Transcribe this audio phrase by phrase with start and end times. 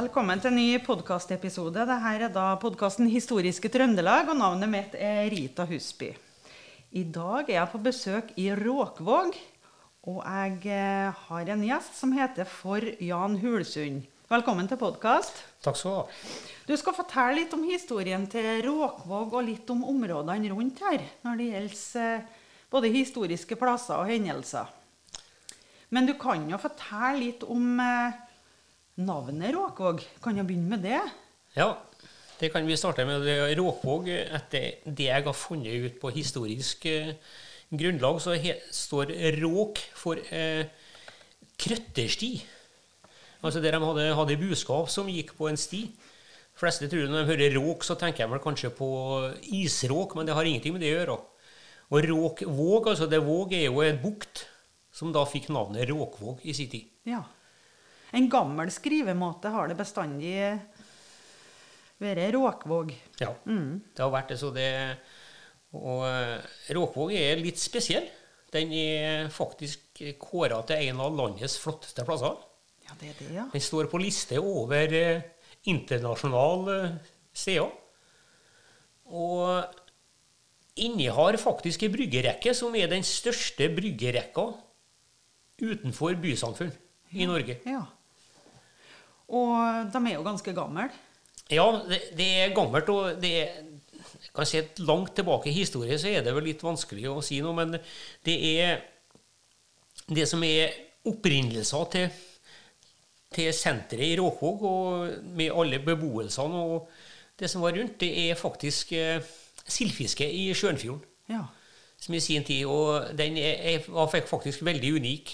[0.00, 1.74] Velkommen til en ny podkastepisode.
[1.82, 6.08] Dette er da podkasten Historiske Trøndelag, og navnet mitt er Rita Husby.
[6.96, 9.36] I dag er jeg på besøk i Råkvåg,
[10.08, 14.06] og jeg eh, har en gjest som heter For Jan Hulsund.
[14.30, 15.42] Velkommen til podkast.
[15.60, 16.32] Takk skal du ha.
[16.70, 21.42] Du skal fortelle litt om historien til Råkvåg og litt om områdene rundt her, når
[21.42, 24.72] det gjelder eh, både historiske plasser og hendelser.
[25.92, 28.26] Men du kan jo fortelle litt om eh,
[29.04, 30.02] navnet Råkvåg.
[30.22, 31.00] Kan jeg begynne med det?
[31.56, 31.72] Ja,
[32.40, 33.26] det kan vi starte med.
[33.58, 37.14] Råkvåg, etter det jeg har funnet ut på historisk eh,
[37.70, 40.68] grunnlag, så he, står råk for eh,
[41.60, 42.32] krøttersti.
[43.40, 45.86] Altså der de hadde, hadde buskap som gikk på en sti.
[46.60, 48.88] Fleste tror når de hører råk, så tenker de vel kanskje på
[49.56, 51.18] isråk, men det har ingenting med det å gjøre.
[51.90, 54.44] Og Råkvåg, altså det Våg er jo en bukt
[54.94, 56.90] som da fikk navnet Råkvåg i sin tid.
[57.08, 57.24] Ja.
[58.16, 60.34] En gammel skrivemåte har det bestandig
[62.00, 62.94] vært Råkvåg.
[63.20, 64.38] Ja, det har vært det.
[64.40, 64.70] Så det
[65.78, 66.38] og eh,
[66.74, 68.08] Råkvåg er litt spesiell.
[68.50, 72.34] Den er faktisk kåra til en av landets flotteste plasser.
[72.88, 73.44] Ja, det er det, ja.
[73.52, 75.22] Den står på liste over eh,
[75.70, 76.80] internasjonale
[77.30, 77.70] steder.
[79.10, 79.78] Og
[80.80, 84.48] innehar faktisk ei bryggerekke som er den største bryggerekka
[85.60, 86.74] utenfor bysamfunn
[87.14, 87.60] i Norge.
[87.68, 87.86] ja.
[89.30, 90.88] Og de er jo ganske gamle.
[91.50, 93.60] Ja, det, det er gammelt, og det er
[94.34, 97.54] kan at Langt tilbake i historie så er det vel litt vanskelig å si noe,
[97.56, 97.76] men
[98.26, 98.80] det er
[100.10, 100.74] det som er
[101.06, 102.08] opprinnelser til,
[103.34, 106.90] til senteret i Råkvåg, og med alle beboelsene og
[107.40, 109.22] det som var rundt, det er faktisk eh,
[109.64, 111.06] sildfiske i Sjønfjorden.
[111.30, 111.46] Ja.
[112.00, 115.32] Som i sin tid, og den er, er, var faktisk veldig unik.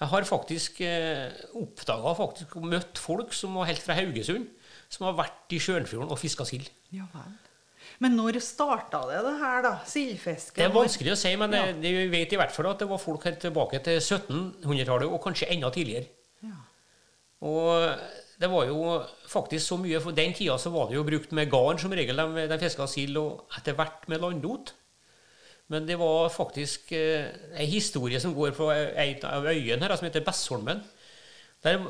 [0.00, 4.46] Jeg har faktisk eh, oppdaga faktisk og møtt folk som var helt fra Haugesund,
[4.88, 6.70] som har vært i Sjønfjorden og fiska sild.
[6.94, 7.34] ja vel.
[8.00, 9.72] Men når starta det, det her, da?
[9.88, 10.56] Sildfisket?
[10.56, 11.66] Det er vanskelig å si, men Ja.
[11.72, 15.20] det, vi vet i hvert fall at det var folk helt tilbake til 1700-tallet, og
[15.24, 16.08] kanskje enda tidligere.
[16.46, 16.56] Ja.
[17.44, 17.98] Og
[18.40, 21.50] det var jo faktisk så mye For den tida så var det jo brukt med
[21.52, 22.16] garn som regel.
[22.16, 24.72] De, de fiska sild, og etter hvert med landlot.
[25.70, 27.28] Men det var faktisk eh,
[27.62, 30.82] ei historie som går på ei av øyene her, som heter Bessholmen.
[31.64, 31.82] Der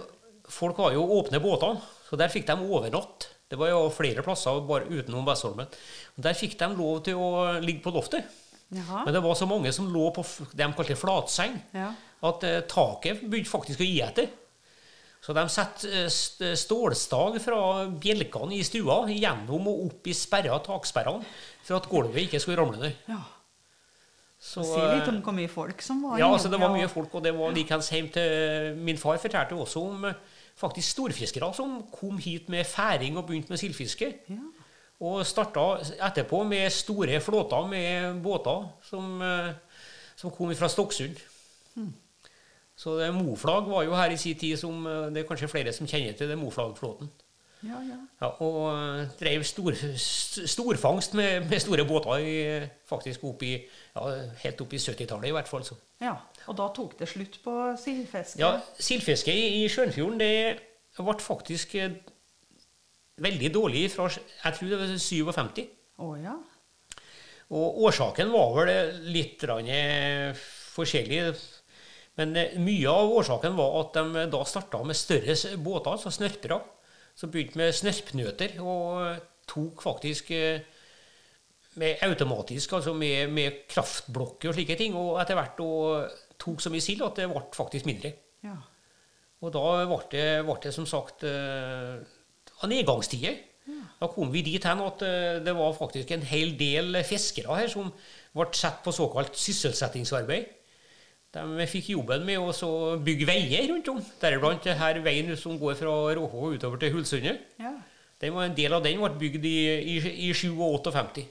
[0.51, 1.77] Folk har jo åpne båter,
[2.09, 3.29] så der fikk de overnatt.
[3.51, 5.69] Det var jo flere plasser bare utenom Bessholmen.
[6.17, 8.27] Og Der fikk de lov til å ligge på loftet.
[8.75, 9.05] Jaha.
[9.05, 11.93] Men det var så mange som lå på det de kalte flatseng, Ja.
[12.23, 14.29] at eh, taket begynte faktisk å gi etter.
[15.23, 21.23] Så de satte eh, stålstag fra bjelkene i stua gjennom og opp i sperra taksperrene
[21.63, 22.97] for at gulvet ikke skulle ramle ned.
[23.09, 23.23] ja.
[24.41, 26.89] Så, Si litt om eh, hvor mye folk som var ja, altså det var mye
[26.89, 30.17] folk, og det var likeens hjem til Min far fortalte også om eh,
[30.61, 34.09] faktisk storfiskere som kom hit med færing og begynte med sildfiske.
[34.33, 34.49] Ja.
[35.01, 35.67] Og starta
[36.09, 39.53] etterpå med store flåter med båter som, eh,
[40.17, 41.21] som kom fra Stokksund.
[41.75, 41.93] Hmm.
[42.77, 45.73] Så det, Moflag var jo her i sin tid som eh, Det er kanskje flere
[45.73, 47.13] som kjenner til det Moflagflåten.
[47.67, 47.97] Ja, ja.
[48.23, 52.37] Ja, og eh, drev stor, storfangst med, med store båter i,
[52.89, 53.53] faktisk opp i,
[53.97, 54.07] ja,
[54.45, 55.67] helt opp i 70-tallet i hvert fall.
[55.67, 55.77] Så.
[56.01, 56.15] ja.
[56.49, 58.41] Og da tok det slutt på sildfiske?
[58.41, 60.33] Ja, Sildfiske i, i Sjønfjorden det
[60.97, 61.99] ble faktisk eh,
[63.21, 65.63] veldig dårlig fra jeg tror det var 57.
[66.01, 66.39] Å ja.
[67.51, 71.23] Og årsaken var vel litt eh, forskjellig.
[72.19, 76.61] Men mye av årsaken var at de da starta med større båter, altså snørpere.
[77.19, 80.63] Som begynte med snørpnøter og eh, tok faktisk eh,
[81.81, 84.97] med automatisk, altså med, med kraftblokker og slike ting.
[84.99, 88.15] Og etter hvert og tok så mye sild at det ble faktisk mindre.
[88.47, 88.59] ja.
[89.41, 92.01] Og da ble det, ble det som sagt eh,
[92.61, 93.39] av nedgangstider.
[94.01, 97.71] Da kom vi dit hen at eh, det var faktisk en hel del fiskere her
[97.73, 97.89] som
[98.37, 100.60] ble satt på såkalt sysselsettingsarbeid.
[101.31, 105.93] De fikk jobben med å bygge veier rundt om, deriblant denne veien som går fra
[106.19, 107.47] Råhå utover til Hulsundet.
[107.61, 107.77] ja.
[108.21, 109.59] Den var, en del av den ble bygd i,
[109.95, 109.95] i,
[110.29, 111.23] i 57.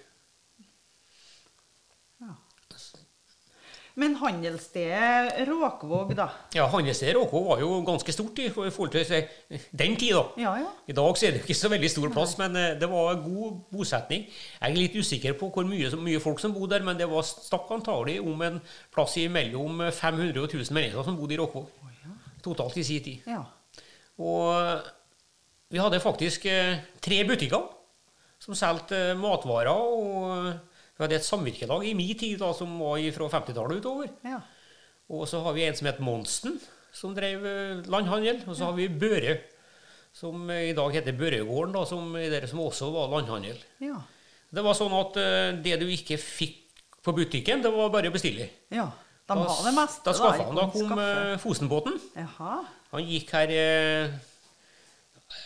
[3.99, 6.27] Men handelsstedet Råkvåg, da?
[6.55, 10.23] Ja, Handelsstedet Råkvåg var jo ganske stort i forhold til eh, den tid, da.
[10.39, 10.69] Ja, ja.
[10.87, 13.57] I dag så er det ikke så veldig stor plass, men eh, det var god
[13.73, 14.27] bosetning.
[14.29, 17.27] Jeg er litt usikker på hvor mye, mye folk som bodde der, men det var
[17.27, 18.61] stakk antagelig om en
[18.95, 21.75] plass i mellom 500 og 1000 mennesker som bodde i Råkvåg.
[22.43, 23.27] Totalt i sin tid.
[23.27, 23.43] ja.
[24.19, 24.81] Og
[25.69, 27.67] vi hadde faktisk eh, tre butikker
[28.41, 29.69] som solgte eh, matvarer.
[29.69, 30.68] og
[30.99, 34.09] Vi hadde et samvirkelag i min tid da, som var fra 50-tallet utover.
[34.27, 34.41] ja.
[35.09, 36.59] Og så har vi en som heter Monsten,
[36.93, 38.43] som drev eh, landhandel.
[38.45, 39.39] Og så har vi Børe,
[40.13, 42.11] som i dag heter Børregården, da, som,
[42.51, 43.57] som også var landhandel.
[43.81, 43.95] Ja.
[44.53, 48.13] Det var sånn at eh, det du ikke fikk på butikken, det var bare å
[48.13, 48.51] bestille.
[48.69, 48.89] ja.
[49.29, 50.01] De har det meste.
[50.07, 51.09] Da, skaffa han, da kom skaffe.
[51.31, 51.97] eh, Fosenbåten.
[52.17, 52.53] Jaha.
[52.95, 54.15] Han gikk her eh,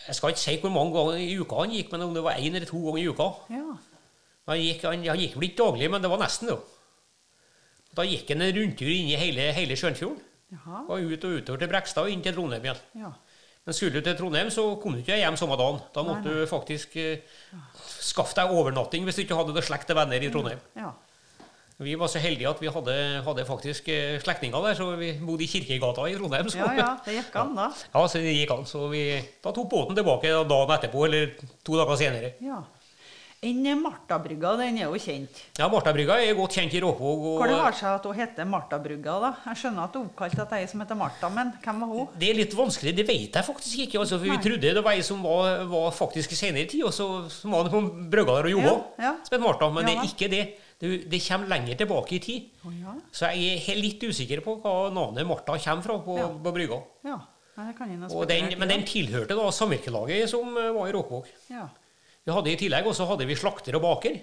[0.06, 2.38] Jeg skal ikke si hvor mange ganger i uka han gikk, men om det var
[2.40, 3.26] én eller to ganger i uka.
[3.52, 3.74] Ja.
[4.50, 6.58] Han gikk, han, han gikk vel ikke daglig, men det var nesten, jo.
[7.94, 10.20] Da gikk han en rundtur inn i hele, hele Sjønfjorden.
[10.54, 10.82] Jaha.
[10.92, 12.82] Og ut og utover til Brekstad og inn til Trondheim igjen.
[13.00, 13.14] Ja.
[13.64, 15.80] Men skulle du til Trondheim, så kom du ikke hjem samme dagen.
[15.94, 17.24] Da måtte Nei, du faktisk eh,
[18.04, 20.60] skaffe deg overnatting hvis du ikke hadde noe slekt og venner i Trondheim.
[20.76, 20.92] Ja.
[21.82, 22.94] Vi var så heldige at vi hadde,
[23.26, 26.50] hadde faktisk eh, slektninger der, så vi bodde i Kirkegata i Trondheim.
[26.52, 26.90] Så, ja, ja.
[27.06, 27.70] Det gikk an, da.
[27.88, 28.68] Ja, så det gikk an.
[28.68, 29.02] Så vi
[29.42, 31.32] da tok båten tilbake dagen etterpå, eller
[31.66, 32.34] to dager senere.
[32.44, 32.60] Ja.
[33.44, 35.40] Enn Martabrygga, den er jo kjent.
[35.58, 37.24] Ja, Martabrygga er godt kjent i Råkvåg.
[37.28, 39.30] og- Hvor det har seg at hun heter Martabrygga, da?
[39.46, 42.08] Jeg skjønner at hun er oppkalt etter ei som heter Marta, men hvem var hun?
[42.18, 43.98] Det er litt vanskelig, det vet jeg faktisk ikke.
[44.00, 46.92] Altså, for Vi trodde det var ei som var, var faktisk i senere tid, og
[46.92, 48.74] så som var på brygga der og jobba.
[48.98, 49.14] Ja, ja.
[49.28, 50.44] Som het Martha, men det er ikke det.
[50.80, 52.42] Det, det kommer lenger tilbake i tid.
[52.66, 52.94] Oh, ja.
[53.12, 56.28] Så jeg er helt litt usikker på hva navnet Martha kommer fra på, Ja.
[56.28, 56.82] på brygga.
[57.04, 57.18] ja.
[57.56, 61.24] Nei, det den, men den tilhørte da samvirkelaget som eh, var i Råkvåg.
[61.48, 61.68] Ja.
[62.24, 64.18] Vi hadde I tillegg også hadde vi slakter og baker.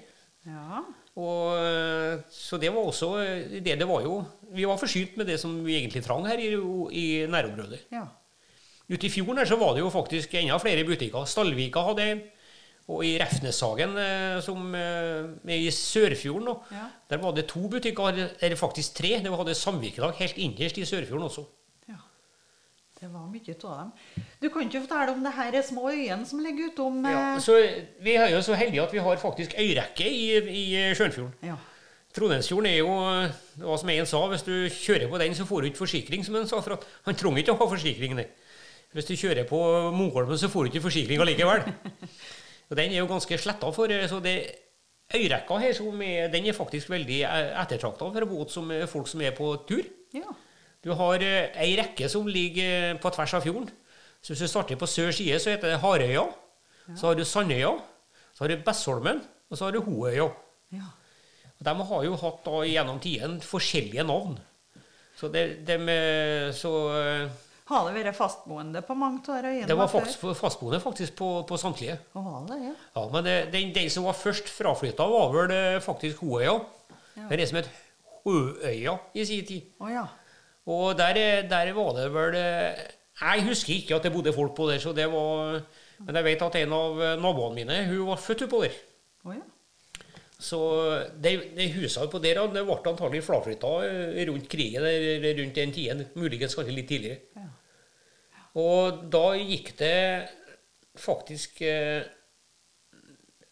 [0.48, 0.82] ja.
[1.12, 4.22] Og, eh, så det var også eh, det det var jo
[4.56, 6.54] Vi var forsynt med det som vi egentlig trang her i,
[6.96, 7.82] i nærområdet.
[7.92, 8.06] ja.
[8.92, 11.24] Ute i fjorden her så var det jo faktisk enda flere butikker.
[11.28, 12.22] Stallvika hadde en.
[12.92, 16.88] Og i Refneshagen, eh, som er i Sørfjorden, nå, Ja.
[17.10, 18.10] der var det to butikker,
[18.42, 19.20] eller faktisk tre.
[19.24, 21.46] Det hadde samvirkelag helt innerst i Sørfjorden også.
[23.02, 23.92] Det var mye av dem.
[24.44, 27.40] Du kan ikke fortelle om det her er små øyene som ligger utom Ja, eh,
[27.42, 27.56] så
[27.98, 31.34] Vi er jo så heldige at vi har faktisk øyrekke i, i Sjønfjorden.
[31.44, 31.56] ja.
[32.14, 32.92] Trondheimsfjorden er jo
[33.64, 36.36] var som en sa, hvis du kjører på den, så får du ikke forsikring, som
[36.36, 36.60] han sa.
[36.60, 38.16] For at han trenger ikke å ha forsikring.
[38.16, 38.28] nei.
[38.92, 39.62] Hvis du kjører på
[39.96, 41.64] Moholmen, så får du ikke forsikring allikevel.
[42.70, 44.36] Og den er jo ganske sletta for, så det
[45.16, 47.24] øyrekka her, som er, den er faktisk veldig
[47.64, 49.88] ettertrakta for båt som folk som er på tur.
[50.14, 50.36] ja.
[50.82, 53.70] Du har eh, ei rekke som ligger på tvers av fjorden.
[54.22, 56.26] Så hvis du starter på sør side, så heter det Harøya.
[56.98, 57.76] Så har du Sandøya.
[58.34, 59.22] Så har du Bessholmen.
[59.52, 60.30] Og så har du Hoøya.
[60.74, 60.90] ja.
[61.62, 64.40] Og De har jo hatt da gjennom tiden forskjellige navn.
[65.20, 67.28] Så det, dem, eh, så eh,
[67.70, 69.68] Har det vært fastboende på mange av de øyene?
[69.70, 72.00] det var faktisk fastboende faktisk på, på samtlige.
[72.14, 72.74] Var det, ja.
[72.96, 76.58] Ja, Men det, den, den som var først fraflytta, var vel eh, faktisk Hoøya.
[77.16, 77.28] Ja.
[77.30, 77.70] Det er det som het
[78.26, 79.70] Hoøya i sin tid.
[79.80, 80.08] Oh, ja.
[80.70, 82.84] Og der, der var det vel eh,
[83.22, 85.62] Jeg husker ikke at det bodde folk på der, så det var
[86.00, 88.78] Men jeg vet at en av naboene mine hun var født oppover.
[89.24, 89.42] Oh, ja.
[90.42, 90.60] Så
[91.22, 95.74] det, det huset på der det ble antagelig fraflytta eh, rundt krigen, eller rundt den
[95.76, 96.08] tiden.
[96.18, 97.20] Muligens kanskje litt tidligere.
[97.38, 97.50] Ja.
[98.62, 100.00] Og da gikk det
[100.98, 102.02] faktisk eh,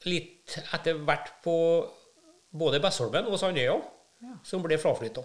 [0.10, 1.56] litt etter hvert på
[2.50, 3.78] både Bessholmen og Sandøya,
[4.44, 5.22] som ble fraflytta.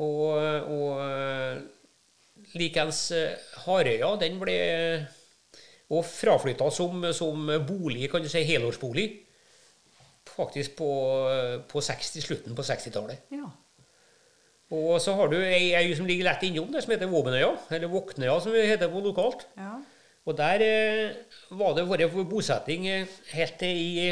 [0.00, 0.24] Og,
[0.72, 1.00] og
[2.56, 4.56] likeens eh, Harøya, den ble
[5.90, 9.08] og fraflytta som, som bolig, kan du si, helårsbolig,
[10.30, 10.90] faktisk på,
[11.68, 13.26] på 60, slutten på 60-tallet.
[13.34, 13.48] ja.
[14.70, 17.90] Og så har du ei øy som ligger lett innom det som heter Våbenøya, eller
[17.90, 19.48] Våknøya, som det heter på lokalt.
[19.58, 19.80] ja.
[20.28, 21.16] Og der eh,
[21.56, 24.10] var det vært bosetting eh, helt til i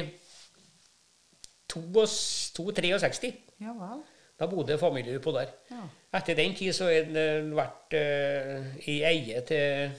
[1.70, 3.32] 62-63.
[3.60, 4.00] Ja vel.
[4.38, 5.50] Da bodde familien på der.
[5.71, 5.83] Ja.
[6.18, 9.97] Etter den tid så har den vært uh, i eie til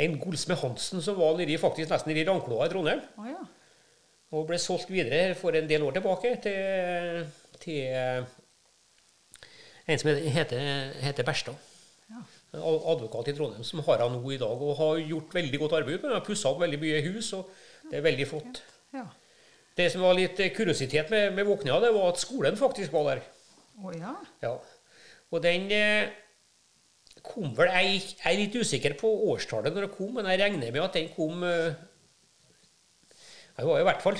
[0.00, 3.02] en gullsmed Hansen som var nedi, faktisk nesten nede i Rankloa i Trondheim.
[3.20, 3.40] Oh, ja.
[4.36, 7.24] Og ble solgt videre for en del år tilbake til,
[7.60, 8.22] til eh,
[9.90, 10.60] en som heter,
[11.02, 11.58] heter Berstad.
[12.10, 12.22] Ja.
[12.60, 16.06] Advokat i Trondheim som har han nå i dag, og har gjort veldig godt arbeid.
[16.06, 17.50] Han har pussa opp veldig mye hus, og
[17.90, 18.62] det er veldig flott.
[18.96, 19.08] ja.
[19.78, 23.12] Det som var litt eh, kuriositet med, med Våknøya, det var at skolen faktisk var
[23.12, 23.22] der.
[23.80, 24.14] Å ja.
[24.42, 24.56] Ja.
[25.30, 26.10] Og den eh,
[27.24, 30.74] kom vel Jeg jeg er litt usikker på årstallet når det kom, men jeg regner
[30.74, 31.78] med at den kom eh,
[33.60, 34.18] Jeg var i hvert fall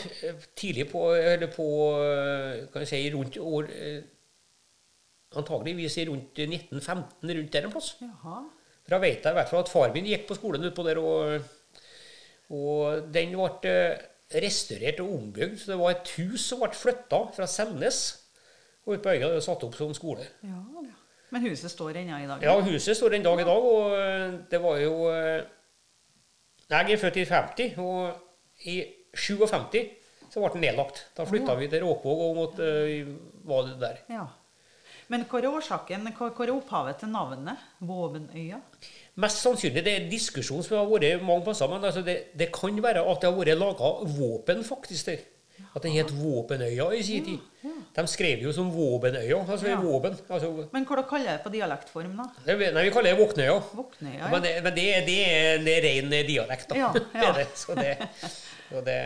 [0.56, 1.66] tidlig på Eller på
[2.72, 3.70] Kan jeg si rundt år
[5.30, 7.92] Antageligvis rundt 1915, rundt der en plass.
[8.02, 8.40] Jaha.
[8.82, 10.98] For jeg vet jeg i hvert fall at far min gikk på skolen utpå der,
[10.98, 11.44] og,
[12.50, 13.82] og den ble
[14.30, 15.58] restaurert og ombygd.
[15.58, 18.00] Så det var et hus som ble flytta fra Selnes
[18.86, 20.24] og ut på øya og satt opp som skole.
[20.46, 20.96] Ja, ja.
[21.30, 22.42] Men huset står ennå i dag?
[22.42, 25.44] Ja, huset står en dag i dag, og eh, det var jo eh,
[26.70, 28.76] Jeg er født i 50, og i
[29.14, 29.76] 57
[30.30, 31.04] så ble den nedlagt.
[31.16, 33.14] Da flytta vi til Råkvåg og måtte eh,
[33.46, 34.02] var det der.
[34.10, 34.26] Ja.
[35.10, 38.60] Men hva er årsaken, hva, hva er opphavet til navnet Våbenøya?
[39.20, 42.48] Mest sannsynlig det er en diskusjon som har vært mange plasser, men altså det, det
[42.54, 45.26] kan være at det har vært laga våpen faktisk der.
[45.76, 47.42] At den het Våpenøya i sin tid.
[47.94, 49.76] De skrev jo som Våbenøya, altså Ja.
[49.82, 50.16] våpen.
[50.30, 52.24] Altså, Men hva kaller det på dialektform, da?
[52.46, 53.58] nei, vi kaller det Våknøya.
[53.76, 54.30] Våknøya?
[54.32, 56.78] Men, det, men det, det, er, det er ren dialekt, da.
[56.80, 56.92] Ja,
[57.26, 57.32] ja.
[57.36, 57.46] det.
[57.54, 57.98] Så det,
[58.70, 58.98] så det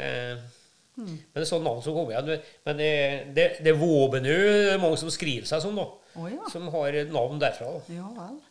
[1.02, 2.48] Men det er sånn navn som kommer igjen.
[2.66, 2.90] Men det,
[3.34, 4.40] det, det er Våbenø
[4.74, 5.88] er mange som skriver seg sånn, da.
[6.14, 6.42] Oh, ja.
[6.52, 7.72] Som har navn derfra.
[7.74, 7.96] da.
[7.96, 8.42] Ja vel.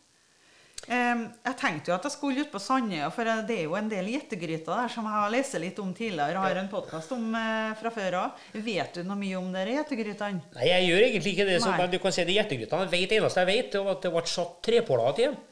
[0.84, 3.86] Um, jeg tenkte jo at jeg skulle ut på Sandøya, for det er jo en
[3.88, 6.42] del gjettegryter der som jeg har lest litt om tidligere.
[6.42, 8.42] har en podkast om uh, fra før òg.
[8.66, 10.44] Vet du noe mye om de gjettegrytene?
[10.58, 11.56] Nei, jeg gjør egentlig ikke det.
[11.64, 12.90] Så, men du kan si det gjettegrytene.
[12.92, 15.42] Vet, eneste jeg vet, det var at det ble satt trepåler til dem.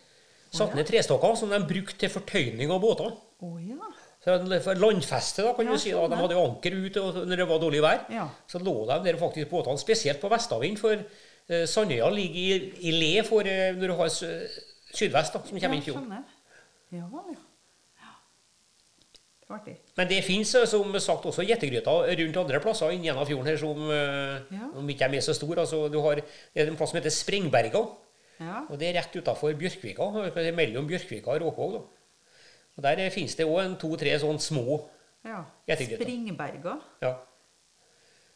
[0.52, 3.14] Satt ned trestokker som de brukte til fortøyning av båter.
[3.40, 3.88] Oh, ja.
[4.22, 5.90] Så landfeste, da, kan Ja, du si.
[5.90, 5.98] da.
[5.98, 8.04] sånn, De hadde jo anker ute når det var dårlig vær.
[8.14, 8.28] Ja.
[8.46, 10.78] Så lå de der faktisk båtene, spesielt på vestavind.
[10.78, 15.58] For uh, Sandøya ligger i, i le for uh, når du har sydvest, da, som
[15.58, 16.06] kommer inn ja, fjorden.
[16.06, 16.22] skjønner.
[16.92, 18.12] Ja ja.
[19.56, 19.74] artig.
[19.98, 23.82] Men det fins som sagt også gjettegryter rundt andre plasser inni gjennom fjorden her som
[23.90, 24.68] eh, Ja.
[24.78, 25.58] om ikke er så stor.
[25.64, 27.82] Altså, du har det er en plass som heter Sprengberga.
[28.40, 28.62] Ja.
[28.70, 30.08] Og det er rett utafor Bjørkvika.
[30.30, 31.72] er Mellom Bjørkvika og Råkvåg.
[31.74, 31.82] da.
[32.76, 34.78] Og Der finnes det òg to-tre sånne små
[35.24, 35.42] ja.
[35.68, 36.78] Springberga.
[37.02, 37.12] ja.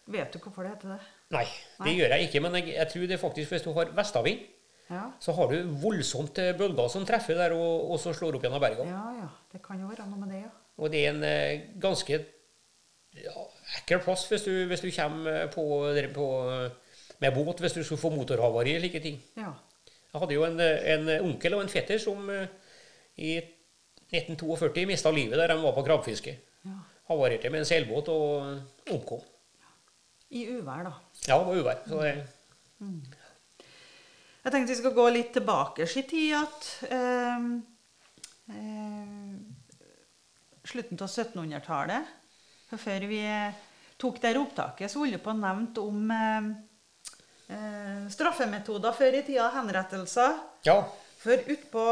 [0.06, 0.98] Vet du hvorfor det heter det?
[1.34, 1.44] Nei,
[1.80, 1.94] det Nei.
[1.98, 2.40] gjør jeg ikke.
[2.44, 4.44] Men jeg, jeg tror det faktisk hvis du har vestavind,
[4.88, 5.00] Ja.
[5.18, 8.60] så har du voldsomt eh, bølger som treffer der og, og så slår opp gjennom
[8.62, 8.84] berga.
[8.86, 9.26] ja, ja.
[9.50, 10.52] Det kan jo være noe med det, ja.
[10.78, 12.20] Og det er en eh, ganske
[13.24, 13.34] ja,
[13.80, 15.64] ekkel plass hvis du, hvis du kommer på,
[16.14, 16.70] på, eh,
[17.18, 19.18] med båt hvis du skulle få motorhavari og slike ting.
[19.36, 19.50] Ja.
[20.12, 22.46] Jeg hadde jo en, eh, en onkel og en fetter som eh,
[23.18, 23.40] i
[24.12, 26.36] 1942 mista livet der de var på krabbefiske.
[26.66, 26.76] ja.
[27.08, 29.20] Havarerte med en seilbåt og omkom.
[30.34, 30.92] I uvær, da.
[31.28, 31.82] Ja, det var uvær.
[31.86, 32.14] Så det,
[34.42, 36.34] Jeg tenkte vi skal gå litt tilbake i tid.
[36.34, 37.46] at eh,
[38.50, 39.36] eh,
[40.66, 42.10] Slutten av 1700-tallet.
[42.74, 43.22] Før vi
[43.98, 46.48] tok det opptaket, så holdt jeg på å nevne om eh,
[47.54, 49.52] eh, straffemetoder før i tida.
[49.54, 50.40] Henrettelser.
[50.66, 50.80] ja,
[51.22, 51.86] For utpå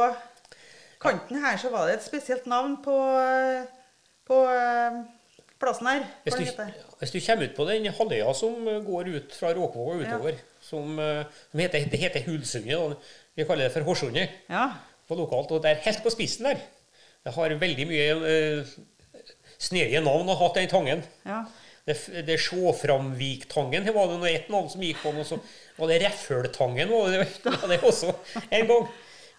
[1.05, 3.67] kanten her så var det et spesielt navn på, eh,
[4.29, 4.99] på eh,
[5.61, 6.07] plassen her.
[6.25, 6.63] hvis du,
[7.01, 10.99] hvis du kommer ut på den halvøya som går ut fra Råkvåg og utover, som,
[10.99, 12.97] eh, som heter, det heter Hulsundet,
[13.37, 14.71] vi kaller det for Horsundet Ja.
[15.09, 16.63] på lokalt, og det er helt på spissen der.
[17.25, 18.73] Det har veldig mye uh,
[19.59, 21.05] snedige navn å ha hatt den tangen.
[21.25, 21.45] ja.
[21.85, 25.37] Det, det Sjåframviktangen var det noe ett navn som gikk på, og så
[25.77, 28.15] var det Refføltangen var det, var det også
[28.49, 28.87] en gang.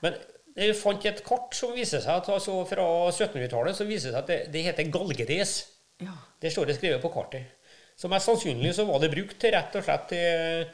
[0.04, 0.20] Men
[0.56, 4.22] jeg fant et kart som viser seg at altså fra 1700-tallet så viser det seg
[4.24, 5.56] at det, det heter galgedes.
[6.04, 6.14] ja.
[6.42, 7.52] Det står det skrevet på kartet.
[7.98, 10.66] Så mest sannsynlig så var det brukt til rett og slett til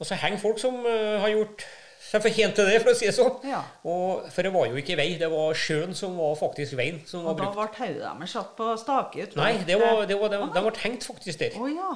[0.00, 1.64] Og så henger folk som eh, har gjort
[2.04, 3.36] seg fortjent til det, for å si det sånn.
[3.48, 3.60] Ja.
[3.88, 7.22] Og, for det var jo ikke vei, det var sjøen som var faktisk veien som
[7.24, 7.78] var Og da brukt.
[7.78, 9.28] ble hodet deres satt på stake.
[9.38, 11.56] Nei, det var, det var, de, de ble hengt faktisk der.
[11.60, 11.92] Oh, ja.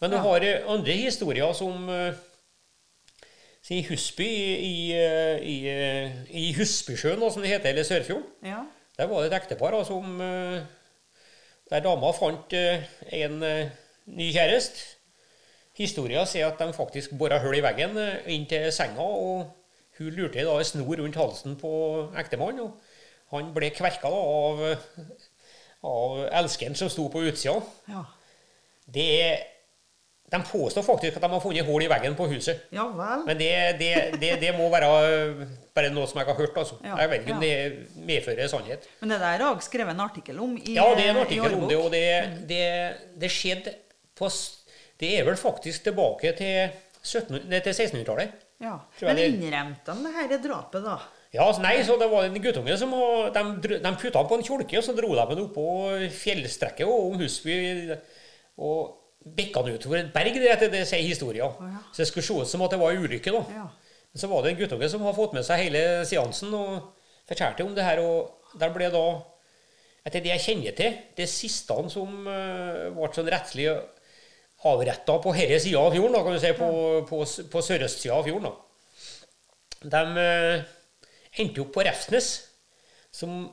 [0.00, 1.86] Men du har eh, andre historier som
[3.70, 4.74] i Husby i,
[5.46, 5.56] i,
[6.34, 8.26] i Husbysjøen, som det heter, eller Sørfjorden.
[8.44, 8.64] ja.
[8.98, 10.60] Der var det et ektepar da, som eh,
[11.70, 12.82] Der dama fant eh,
[13.16, 13.70] en eh,
[14.12, 14.82] ny kjæreste.
[15.78, 17.96] Historia sier at de faktisk bora hull i veggen
[18.28, 19.46] inn til senga, og
[19.96, 21.70] hun lurte da en snor rundt halsen på
[22.20, 22.66] ektemannen.
[22.66, 24.60] og Han ble kverka da, av,
[25.86, 27.56] av elskeren som sto på utsida.
[27.88, 28.02] Ja.
[28.84, 29.46] Det er
[30.30, 32.60] De påstår faktisk at de har funnet hull i veggen på huset.
[32.72, 33.24] Ja vel.
[33.26, 35.40] Men det, det, det, det må være øh,
[35.74, 36.56] bare noe som jeg har hørt.
[36.56, 36.76] altså.
[36.84, 37.48] Ja, Jeg vet ikke om ja.
[37.48, 38.86] det medfører sannhet.
[39.00, 41.56] Men det der har jeg skrevet en artikkel om i Ja, det er en artikkel
[41.58, 42.04] om det, og det,
[42.48, 42.62] det,
[43.20, 43.74] det skjedde
[44.18, 44.30] på
[45.00, 46.70] Det er vel faktisk tilbake til,
[47.02, 48.38] til 1600-tallet.
[48.60, 48.76] Ja.
[49.02, 50.98] Men innrømte de det her drapet, da?
[51.32, 54.42] Ja, altså, nei, så det var en guttunge som har- de, de putta på en
[54.46, 55.66] kjolke, og så dro de han oppå
[56.10, 57.56] fjellstrekket og om Husby
[58.58, 61.50] og bekka han utover et berg, det, det, det sier historia.
[61.60, 61.82] ja.
[61.92, 63.42] Så det skulle se ut som at det var en ulykke, da.
[63.56, 63.66] Ja.
[64.10, 66.88] Men så var det en guttunge som har fått med seg hele seansen og
[67.28, 68.00] fortalte om det her.
[68.02, 69.04] Og der ble da,
[70.08, 73.68] etter det jeg kjenner til, det siste han som uh, ble sånn rettslig
[74.66, 76.72] avretta på denne sida av fjorden, da, kan du si, på,
[77.08, 78.50] på, på, på sørøstsida av fjorden.
[78.50, 78.66] da.
[79.94, 80.66] De uh,
[81.38, 82.32] endte opp på Refsnes,
[83.14, 83.44] som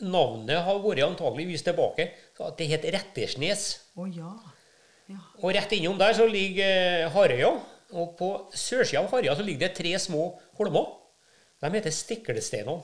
[0.00, 2.08] navnet har vært antageligvis tilbake.
[2.36, 3.68] Så det het Rettersnes.
[3.96, 4.32] Å ja.
[5.14, 7.52] Og rett innom der så ligger eh, Harøya.
[7.96, 10.92] Og på sørsida av Harøya så ligger det tre små holmer.
[11.62, 12.82] De heter Stekkelstenene.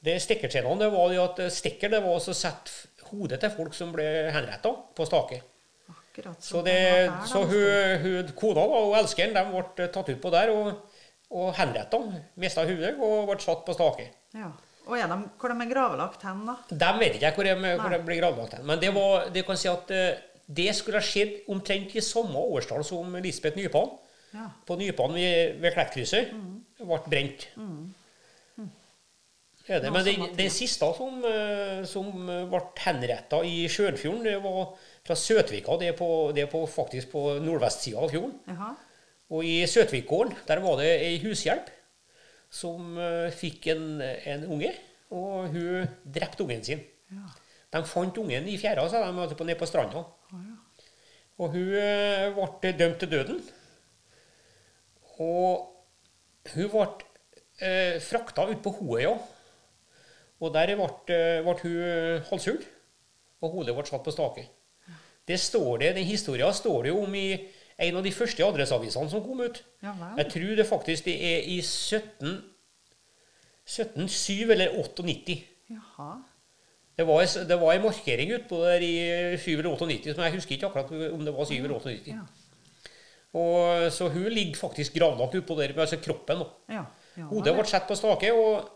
[0.00, 3.90] Det Stekkelstenene det var det at stikkel det var å sette hodet til folk som
[3.92, 5.42] ble henretta på stake.
[6.38, 10.32] Så, det, der, så hun, hun, kona da, og elskeren de ble tatt ut på
[10.32, 10.72] der og,
[11.32, 12.00] og henretta.
[12.40, 14.08] Mista hodet og ble satt på stake.
[14.36, 14.50] Ja.
[14.88, 16.56] Og er de, hvor de er gravlagt hen, da?
[16.70, 18.66] De vet ikke hvor de, hvor de blir gravlagt hen.
[18.66, 22.40] Men det, var, det kan si at eh, det skulle ha skjedd omtrent i samme
[22.40, 23.92] årstall som Lisbeth Nypan.
[24.34, 24.48] Ja.
[24.66, 26.34] På Nypan ved, ved Klettkrysset
[26.78, 27.48] ble brent.
[29.70, 29.86] Er det.
[29.86, 30.36] Ja, Men det, samme tid.
[30.40, 32.10] det siste som, eh, som
[32.50, 34.72] ble henretta i Sjølfjorden, det var
[35.06, 35.76] fra Søtvika.
[35.78, 38.34] Det er, på, det er på, faktisk på nordvestsida av fjorden.
[38.50, 38.72] Jaha.
[39.30, 41.70] Og i Søtvikgården der var det ei hushjelp
[42.50, 44.72] som eh, fikk en, en unge,
[45.14, 46.82] og hun drepte ungen sin.
[47.14, 47.30] Ja.
[47.70, 50.02] De fant ungen i fjæra sa de, altså på, nede på stranda.
[50.02, 50.86] Oh, ja.
[51.40, 53.38] Og hun eh, ble dømt til døden.
[55.22, 55.68] Og
[56.54, 56.86] hun ble
[57.62, 59.14] eh, frakta ut på Hoøya.
[60.40, 62.66] Og der ble, eh, ble hun halshugd,
[63.40, 64.48] og hodet ble satt på stake.
[65.28, 67.28] Det står det, Den historien står det jo om i
[67.80, 69.62] en av de første adresseavisene som kom ut.
[69.84, 69.94] Ja.
[70.18, 72.42] Jeg tror det faktisk det er i 17,
[73.64, 75.38] 1707 eller 98.
[75.70, 76.10] Jaha.
[76.98, 78.94] Det var, det var en markering utpå der i
[79.40, 82.12] 7 eller 98, som jeg husker ikke akkurat om det var 7 eller 98.
[82.12, 82.24] Ja.
[83.40, 86.42] Og, så hun ligger faktisk gravlagt utpå der, altså kroppen.
[86.68, 86.84] Ja.
[87.16, 88.66] ja Hodet ble satt på stake, og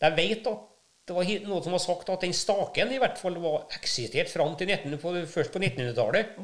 [0.00, 0.66] jeg vet at
[1.10, 4.52] det var noen som har sagt at den staken i hvert fall var eksistert fram
[4.58, 6.36] til 19, på, først på 1900-tallet.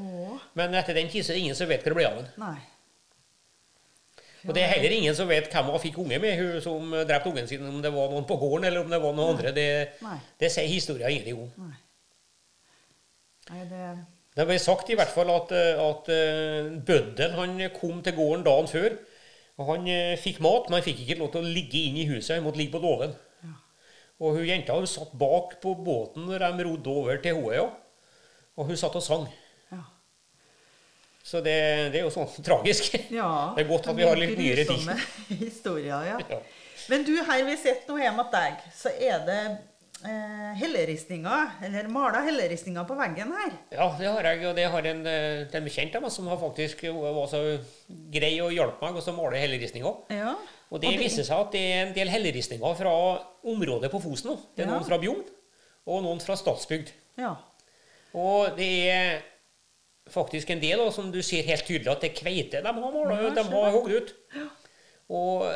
[0.58, 2.32] Men etter den tid er det ingen som vet hva det ble av den.
[2.42, 2.56] nei.
[4.46, 7.30] Og det er heller ingen som vet hvem hun fikk unge med, hun som drepte
[7.32, 9.52] ungen sin, om det var noen på gården eller om det var noen andre.
[9.56, 9.66] Det,
[10.04, 10.18] Nei.
[10.40, 11.50] det sier historien ingenting om.
[11.66, 11.74] Nei.
[13.50, 13.88] Nei, det
[14.36, 18.68] Det ble sagt i hvert fall at, at eh, bøddelen han kom til gården dagen
[18.68, 18.98] før.
[19.56, 22.10] og Han eh, fikk mat, men han fikk ikke lov til å ligge inne i
[22.10, 22.34] huset.
[22.36, 23.14] Han måtte ligge på låven.
[23.46, 23.54] Ja.
[24.20, 27.64] Og hun jenta hun satt bak på båten når de rodde over til Hoøya.
[28.56, 29.26] Og hun satt og sang.
[31.26, 31.56] Så det,
[31.90, 32.94] det er jo sånn tragisk.
[33.10, 33.30] ja.
[33.56, 34.90] Det er godt at vi har litt nyere tid.
[35.46, 36.18] historier, ja.
[36.30, 36.38] Ja.
[36.86, 39.40] Men du, her vi sitter nå hjemme hos deg, så er det
[40.06, 43.56] eh, helleristninger, eller mala helleristninger på veggen her.
[43.74, 46.38] Ja, det har jeg, og det har en, eh, en bekjent av meg som har
[46.38, 47.42] faktisk var så
[48.14, 49.98] grei og hjalp meg å male helleristninger.
[50.14, 50.36] Ja.
[50.70, 52.92] Og det viser seg at det er en del helleristninger fra
[53.46, 54.38] området på Fosen.
[54.54, 54.76] Det er Ja.
[54.76, 55.24] noen fra Bjugn,
[55.86, 56.94] og noen fra Statsbygd.
[57.18, 57.34] Ja.
[58.14, 59.24] Og det er
[60.12, 62.78] faktisk en del da, som du ser helt tydelig at det er kveite de har
[62.78, 63.34] målet, Ja.
[63.34, 64.14] De har hogd ut.
[65.08, 65.46] Og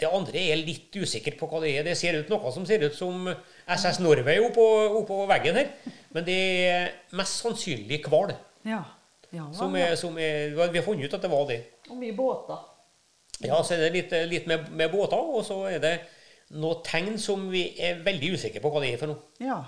[0.00, 1.86] det andre er litt usikkert på hva det er.
[1.86, 3.28] Det ser ut noe som ser ut som
[3.66, 4.64] SS Norway oppå,
[5.00, 5.70] oppå veggen her.
[6.14, 8.34] Men det er mest sannsynlig hval.
[8.66, 8.82] Ja.
[9.34, 11.60] ja Som er, som er, vi har funnet ut at det var det.
[11.90, 12.70] Og mye båter.
[13.44, 15.94] Ja, så er det litt, litt med, med båter, og så er det
[16.54, 19.30] noen tegn som vi er veldig usikre på hva det er for noe.
[19.42, 19.58] Ja.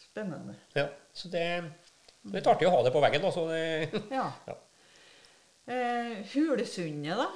[0.00, 0.56] Spennende.
[0.76, 1.46] Ja, så det,
[2.26, 3.22] det er litt artig å ha det på veggen.
[3.26, 4.26] Da, det, Ja.
[4.50, 4.56] Ja.
[5.66, 7.26] Eh, Hulesundet, da?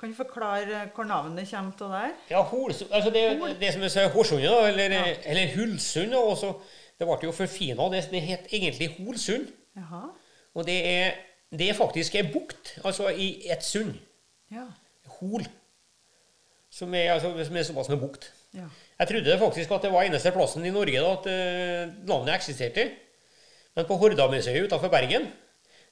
[0.00, 2.10] Kan du forklare hvor navnet kommer til der?
[2.30, 3.54] ja, Holsund, altså det, Hol.
[3.60, 5.14] det som er Horsundet, da, eller, Ja.
[5.24, 6.10] eller Hulsund.
[6.12, 6.52] da, også,
[6.98, 7.86] det ble jo forfina.
[7.92, 9.48] Det, det het egentlig Holsund.
[9.76, 10.02] Jaha.
[10.54, 11.16] Og det er,
[11.52, 13.94] det er faktisk ei bukt, altså i et sund.
[14.52, 14.66] Ja.
[15.18, 15.44] Hol.
[16.70, 18.30] Som er, altså, som er såpass med bukt.
[18.56, 18.68] Ja.
[19.00, 22.34] Jeg trodde det faktisk at det var eneste plassen i Norge da, at uh, navnet
[22.36, 22.86] eksisterte.
[23.76, 25.26] Men på Hordamuseet utenfor Bergen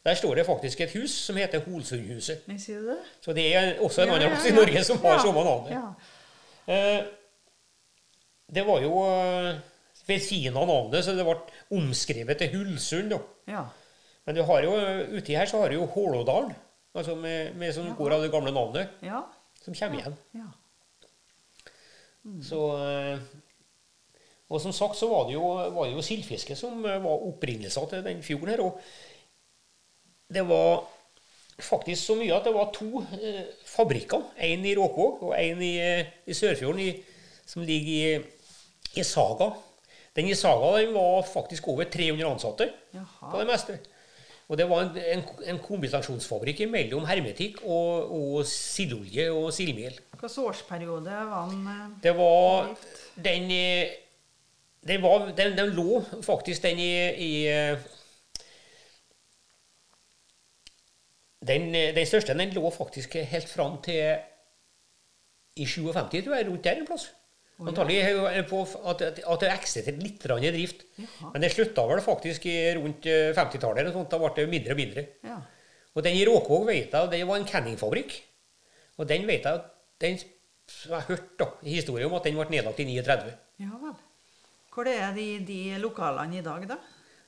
[0.05, 2.43] der står det faktisk et hus som heter Holsundhuset.
[2.47, 2.97] Det?
[3.25, 4.51] Så det er også en Ja, annen ja, ja.
[4.51, 4.53] i.
[4.53, 5.71] Norge som har samme navnet.
[5.73, 6.75] Ja.
[6.75, 7.05] Eh,
[8.55, 9.55] det var jo eh,
[10.07, 11.39] ved siden av navnet, så det ble
[11.79, 13.15] omskrevet til Hulsund.
[13.49, 13.63] Ja.
[14.27, 14.75] Men du har jo,
[15.17, 16.53] uti her så har du jo Hålådalen,
[16.95, 19.23] altså med, med som går av det gamle navnet, Ja.
[19.65, 20.19] som kommer igjen.
[20.37, 20.51] ja.
[22.45, 23.19] Så, eh,
[24.51, 27.89] og som sagt så var det jo, var det jo sildfiske som eh, var opprinnelsen
[27.91, 28.61] til den fjorden her.
[28.67, 28.81] Og
[30.35, 30.85] det var
[31.63, 34.23] faktisk så mye at det var to eh, fabrikker.
[34.37, 36.93] En i Råkvåg og en i, eh, i Sørfjorden, i,
[37.47, 39.53] som ligger i, i Saga.
[40.15, 43.41] Den i Saga den var faktisk over 300 ansatte på Jaha.
[43.41, 43.81] det meste.
[44.45, 49.97] Og det var en, en, en kombinasjonsfabrikk mellom hermetikk og, og sildolje og sildmel.
[50.21, 52.75] Hvilken årsperiode var den eh, Det var
[53.25, 53.95] den, eh,
[54.89, 56.93] den, var, den, den lå faktisk den i,
[57.25, 57.79] i eh,
[61.49, 64.17] den, eh, den største den lå faktisk helt fram til
[65.55, 67.11] i 57, tror jeg, rundt der en plass.
[67.63, 68.09] Antallet ja.
[68.11, 70.81] Antagelig er jo på at, at det eksisterte litt i drift.
[70.99, 71.29] Jaha.
[71.33, 73.79] Men det slutta vel faktisk i rundt eh, 50-tallet.
[73.79, 75.05] eller noe sånt, Da ble det mindre og mindre.
[75.23, 75.39] Ja.
[75.95, 78.17] Og den i Råkvåg vet jeg, det var en Canning-fabrikk.
[78.99, 79.63] Og den vet jeg,
[80.03, 83.33] den jeg har hørt da, historien om at den ble nedlagt i 39.
[83.61, 83.95] ja vel.
[84.75, 86.77] Hvor er de, de lokalene i dag, da?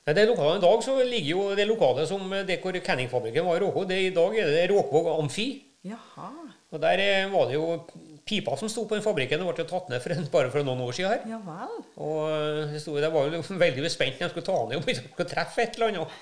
[0.07, 3.63] Det lokalet I dag så ligger jo det lokale som det hvor Canningfabrikken var i
[3.65, 3.91] Råkvåg.
[3.91, 5.47] I dag er det Råkvåg Amfi.
[5.87, 6.29] Jaha.
[6.71, 7.65] Og der eh, var det jo
[8.27, 9.39] pipa som sto på den fabrikken.
[9.39, 11.27] Det ble jo tatt ned for, bare for noen år siden her.
[11.31, 11.75] Ja vel.
[12.03, 15.63] Og eh, sto- var jo veldig spent når jeg skulle ta ned og å treffe
[15.63, 16.17] et eller annet.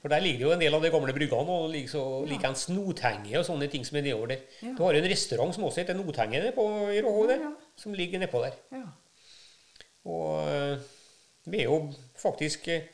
[0.00, 3.34] For der ligger jo en del av de gamle bryggene, og ligger så likeens Nothenge
[3.36, 4.46] og sånne ting som er nedover der.
[4.64, 4.70] Ja.
[4.78, 7.50] Du har jo en restaurant som også heter Nothenge på i Råhå Ja, ja.
[7.76, 8.56] som ligger nedpå der.
[8.78, 8.86] Ja.
[10.08, 10.86] Og eh,
[11.52, 11.78] vi er jo
[12.20, 12.86] faktisk eh,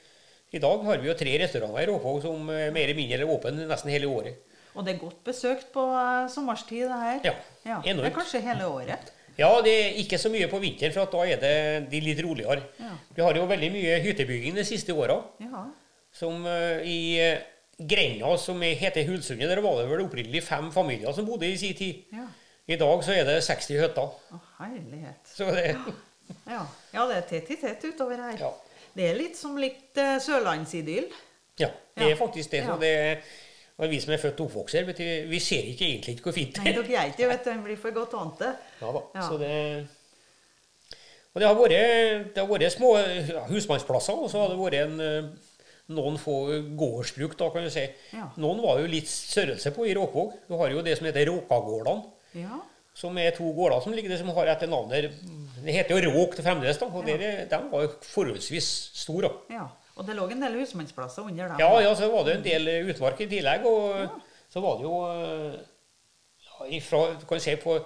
[0.54, 3.30] I dag har vi jo tre restauranter i Råhå som er mer eller mindre er
[3.36, 4.40] åpne nesten hele året.
[4.74, 7.20] Og det er godt besøkt på eh, sommerstid, det her.
[7.30, 7.34] Ja,
[7.70, 7.80] ja.
[7.86, 9.12] Det er kanskje hele året.
[9.38, 12.20] Ja, det er ikke så mye på vinteren, for at da er det de litt
[12.22, 12.62] roligere.
[12.78, 12.92] Ja.
[13.16, 15.16] Vi har jo veldig mye hyttebygging de siste åra.
[15.42, 15.64] Ja.
[16.14, 17.40] Som eh, i eh,
[17.78, 21.56] grenda som er- heter Hulsundet, der var det vel opprinnelig fem familier som bodde i
[21.58, 22.04] sin tid.
[22.14, 22.28] Ja.
[22.70, 24.14] I dag så er det 60 hytter.
[24.38, 25.34] Å, herlighet.
[25.34, 25.72] Så det
[26.46, 26.66] Ja.
[26.92, 28.38] ja, det er tett i tett utover her.
[28.40, 28.52] Ja.
[28.94, 31.08] Det er litt som litt uh, sørlandsidyll.
[31.58, 32.62] Ja, det er faktisk det.
[32.66, 32.76] Så Ja.
[32.78, 32.94] det
[33.74, 34.84] og vi som er født og oppvokst her,
[35.26, 36.82] vi ser ikke egentlig ikke hvor fint Nei, det er.
[36.82, 37.50] dere gjør ikke vet du.
[37.50, 38.52] En blir for godt vant til.
[38.80, 39.00] Ja, da.
[39.26, 39.54] Så det
[41.34, 42.92] og det har vært, det har vært små
[43.48, 45.24] husmannsplasser, og så har det vært en, eh,
[45.90, 46.36] noen få
[46.78, 47.34] gårdsbruk.
[47.36, 47.88] da, kan du si.
[48.36, 50.32] Noen var jo litt størrelse på i Råkvåg.
[50.46, 52.04] Du har jo det som heter Råkagårdene.
[52.34, 52.60] Ja.
[52.94, 55.10] Som er to gårder som ligger der, som har etter navnet
[55.64, 56.86] Det heter jo Råk til fremdeles, da.
[56.86, 57.16] Og Ja.
[57.16, 59.30] dere- de var jo forholdsvis store.
[59.50, 59.66] ja.
[59.96, 61.56] Og det lå en del husmannsplasser under dem.
[61.60, 63.64] Ja, ja, så var det en del utmark i tillegg.
[63.64, 64.10] Og
[64.50, 65.54] så var det jo eh,
[66.48, 67.76] ja, ifra, du kan si på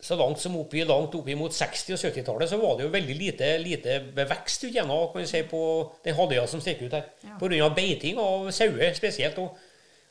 [0.00, 3.16] så langt som oppi, langt oppi mot 60- og 70-tallet så var det jo veldig
[3.18, 7.04] lite, lite bevekst gjennom kan vi si, på den halvøya som stikker ut her.
[7.22, 7.36] Ja.
[7.66, 9.36] Av beiting av sauer spesielt.
[9.38, 9.58] og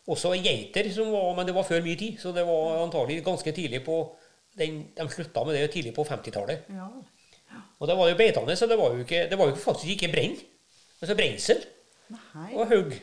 [0.09, 2.17] også geiter, som var, men det var før min tid.
[2.21, 3.99] Så det var antagelig ganske tidlig på
[4.59, 6.65] den, De slutta med det tidlig på 50-tallet.
[6.75, 6.87] Ja.
[7.79, 10.11] Og det var jo beitende, så det var jo, ikke, det var jo faktisk ikke
[10.11, 10.35] brenn.
[10.99, 11.61] Altså brensel
[12.11, 12.49] Nei.
[12.57, 12.97] og hugg.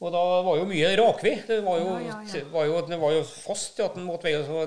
[0.00, 1.42] Og da var jo mye rakved.
[1.46, 2.32] Det var jo, Ja, ja, ja.
[2.32, 4.62] det var jo, det var jo fast at en måtte veie så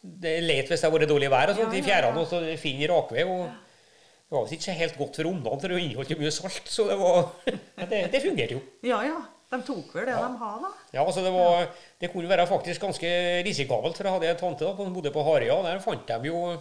[0.00, 2.22] Det er leit hvis det har vært dårlig vær og sånt Ja, i ja, fjærene,
[2.22, 3.28] og så finner rakved.
[3.28, 6.62] og Det var visst ikke helt godt for ungene, for det inneholdt jo mye salt.
[6.72, 7.28] Så det var
[7.92, 8.62] det, det fungerte jo.
[8.88, 9.18] Ja, ja.
[9.50, 10.28] De tok vel det Ja.
[10.28, 10.68] de har, da.
[10.94, 11.66] Ja, altså det var
[12.00, 13.08] Det kunne være faktisk ganske
[13.44, 15.56] risikabelt, for jeg hadde en tante da, som bodde på Harøya.
[15.66, 16.56] Der fant de jo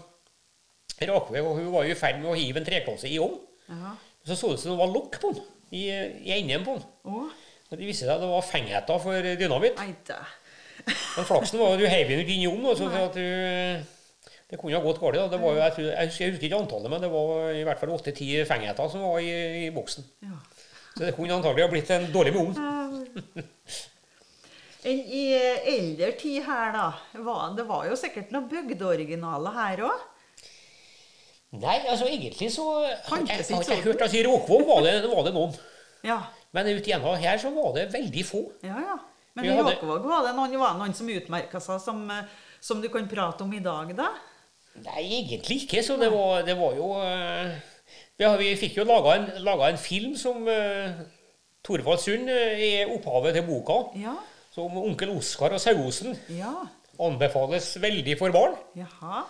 [1.00, 3.16] rakved, og hun var i ferd med å hive en treklasse i.
[3.20, 3.94] Ja.
[4.26, 5.84] Så så det ut som det var lokk på den, i,
[6.26, 6.84] i enden på den.
[7.70, 9.78] Og det viste seg at det var fengheter for dynamitt.
[9.78, 12.66] Men flaksen var at du heiv den ikke inn i ovnen.
[12.72, 13.86] altså, at du,
[14.50, 15.16] Det kunne ha gått galt.
[15.16, 15.28] da.
[15.30, 18.90] Det var jeg, jeg husker ikke antallet, men det var i hvert fall åtte-ti fengheter
[18.90, 19.30] som var i,
[19.68, 20.04] i boksen.
[20.26, 20.40] Ja.
[21.00, 22.58] Så det kunne antagelig ha blitt en dårlig ovn.
[24.90, 25.24] I
[25.68, 26.86] eldre tid her, da,
[27.24, 30.06] var, det var jo sikkert noen bygdeoriginaler her òg?
[31.60, 32.66] Nei, altså egentlig så
[33.08, 35.56] Fantes har ikke ikke hørt altså I Råkvåg var, det- var det noen.
[36.06, 36.20] Ja.
[36.56, 38.44] Men ute igjennom her så var det veldig få.
[38.64, 39.00] ja, ja.
[39.36, 42.24] Men Vi i Råkvåg var det noen, var noen som utmerka seg, som, eh,
[42.60, 44.10] som du kan prate om i dag, da?
[44.84, 45.84] Nei, egentlig ikke.
[45.86, 47.56] Så det var, det var jo eh,
[48.20, 49.30] vi, har, vi fikk jo laga en,
[49.72, 51.00] en film som uh,
[51.66, 53.80] Torvald Sund eh, er opphavet til boka.
[54.00, 54.16] Ja.
[54.54, 56.52] Som onkel Oskar og Sauosen Ja.
[57.00, 58.56] anbefales veldig for barn.
[58.76, 59.22] Jaha.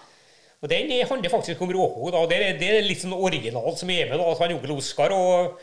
[0.62, 2.12] Og Den handler faktisk om Råkvåg.
[2.12, 2.23] da.
[2.28, 4.17] Det er, det er litt sånn originalt som er med.
[4.19, 5.60] da, at han onkel Oskar og,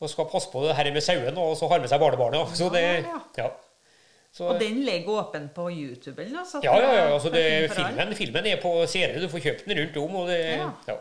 [0.00, 2.54] og skal passe på det her med sauen, og så har med seg barnebarnet.
[2.56, 3.48] Så det, Ja, ja.
[4.32, 6.20] Så, Og den ligger åpen på YouTube?
[6.22, 6.60] eller noe?
[6.62, 7.06] ja, ja, ja.
[7.14, 9.18] Altså det, filmen, filmen er på CD.
[9.20, 10.16] Du får kjøpt den rundt om.
[10.22, 10.70] og det, Ja.
[10.86, 10.96] ja.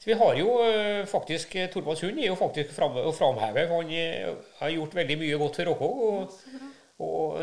[0.00, 3.66] Så vi har jo eh, faktisk eh, Torvald Sund er jo faktisk fram, å framheve.
[3.68, 4.30] for Han eh,
[4.62, 5.98] har gjort veldig mye godt for Råkvåg.
[6.06, 6.38] Og,
[7.04, 7.42] og,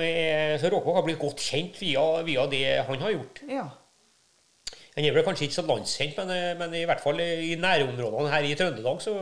[0.61, 3.41] så Råkvåg har blitt godt kjent via, via det han har gjort.
[3.45, 3.67] Ja.
[4.95, 8.47] Han er vel kanskje ikke så landskjent, men, men i hvert fall i nærområdene her
[8.49, 9.13] i Trøndelag så,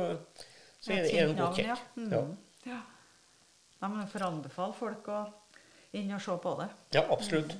[0.79, 1.67] så er, det- han godt Kjent.
[1.67, 1.75] Ja.
[2.15, 2.21] Ja.
[2.23, 2.37] Mm.
[2.71, 2.77] ja.
[3.81, 5.25] ja men jeg får anbefale folk å
[5.95, 6.69] inn og se på det.
[6.95, 7.57] ja, absolutt.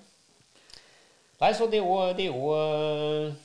[1.42, 3.36] Nei, så det er jo, det er jo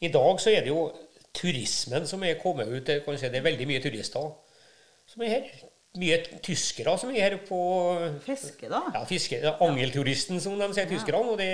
[0.00, 0.88] I dag så er det jo
[1.36, 2.86] turismen som er kommet ut.
[2.86, 4.30] Det, si, det er veldig mye turister
[5.08, 5.50] som er her.
[5.98, 7.58] Mye tyskere som er her på
[8.26, 8.82] Fiske, da?
[8.94, 11.32] ja, fiske, angelturisten, som de sier, tyskerne.
[11.32, 11.48] og det,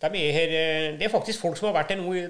[0.00, 2.22] de er her, eh, det er faktisk folk som har vært her nå i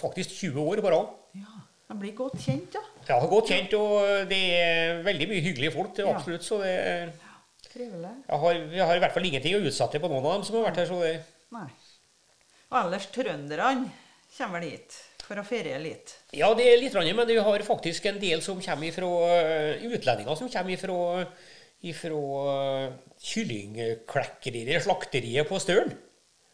[0.00, 1.10] faktisk 20 år på rad.
[1.36, 1.58] Ja.
[1.90, 2.80] De blir godt kjent, da.
[3.08, 5.90] Ja, godt kjent, og det er veldig mye hyggelige folk.
[5.96, 6.74] det er absolutt, så det,
[7.70, 8.10] Trivelig.
[8.28, 10.56] jeg har, Vi har i hvert fall ingenting å utsette på noen av dem som
[10.58, 10.86] har vært her.
[10.86, 11.12] så det,
[11.50, 11.66] Nei.
[12.70, 13.90] Og ellers trønderne
[14.36, 14.98] kommer vel hit
[15.30, 16.16] for å ferie litt.
[16.34, 19.10] Ja, det er litt, men vi har faktisk en del som kommer ifra,
[19.86, 20.98] utlendinger som kommer fra,
[21.86, 22.22] ifra
[23.30, 25.92] kyllingklekkeriet, slakteriet på Støren.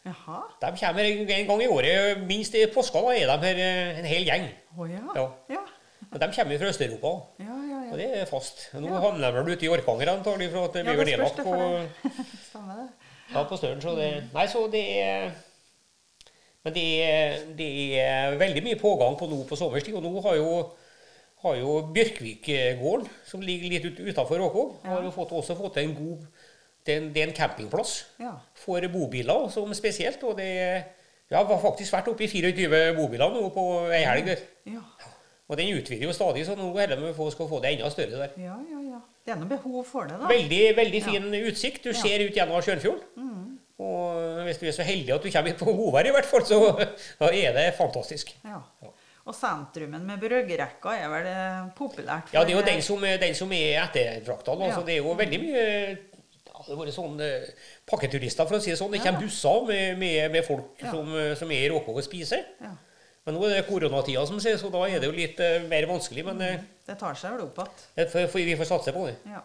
[0.07, 0.43] Jaha.
[0.61, 2.21] De kommer en en gang i året.
[2.29, 4.45] Minst i påska da er de her eh, en hel gjeng.
[4.77, 5.01] Oh, ja.
[5.17, 5.25] Ja.
[5.51, 5.63] Ja.
[6.11, 7.11] Men de kommer fra Øst-Europa.
[7.43, 7.91] Ja, ja, ja.
[7.91, 8.69] Og det er fast.
[8.77, 9.01] Nå Ja.
[9.03, 11.57] havner de vel ute i Orkanger antagelig, for at det blir det nedlagt på,
[13.33, 13.81] ja, på Støren.
[13.83, 15.27] Så det, nei, så det er
[16.67, 17.67] Men det er, det
[18.03, 19.95] er veldig mye pågang på nå på sommerstid.
[19.95, 20.49] Og nå har jo,
[21.45, 25.95] har jo Bjørkvikgården, som ligger litt ut, utafor Råkvåg, har jo fått, også fått en
[25.95, 26.27] god
[26.87, 28.29] det er en, det er en campingplass Ja.
[28.55, 30.21] for bobiler som spesielt.
[30.23, 30.47] Og det
[31.31, 34.29] ja, har faktisk vært oppe i 24 bobiler nå på ei helg.
[34.71, 34.83] Ja.
[35.47, 38.23] Og den utvider jo stadig, så nå holder vi på å få det enda større
[38.25, 38.31] der.
[38.39, 39.01] ja, ja, ja.
[39.27, 40.27] Det er noe behov for det, da.
[40.31, 41.83] Veldig veldig fin utsikt.
[41.83, 41.99] Du Ja.
[41.99, 43.03] ser ut gjennom Sjønfjorden.
[43.19, 43.46] Mm.
[43.77, 46.57] Og hvis du er så heldig at du kommer på godvær, i hvert fall, så
[47.21, 48.33] da er det fantastisk.
[48.45, 48.61] Ja.
[49.27, 52.31] Og sentrumen med bryggerekka er vel eh, populært?
[52.33, 54.55] Ja, det er jo den som, den som er ettertrakta.
[54.55, 54.85] Altså, Ja.
[54.87, 55.65] Det er jo veldig mye
[56.57, 57.49] ja, det har vært sånn eh,
[57.89, 58.93] pakketurister, for å si det sånn.
[58.95, 60.93] Det kommer busser med, med, med folk Ja.
[60.95, 62.47] som, eh, som er i Råkåk og spiser.
[62.63, 62.73] Ja.
[63.27, 65.83] Men nå er det koronatida, som sier, så da er det jo litt uh, mer
[65.89, 66.23] vanskelig.
[66.23, 68.45] Men uh, Det tar seg vel opp igjen.
[68.47, 69.17] vi får satse på det.
[69.27, 69.41] Ja.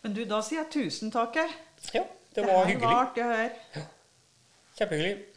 [0.00, 1.36] Men du, da sier jeg tusen takk.
[1.36, 1.52] her.
[1.92, 2.74] Ja, det Det var hyggelig.
[2.74, 2.94] hyggelig.
[2.94, 3.84] var artig å høre.
[4.78, 5.33] Kjempehyggelig.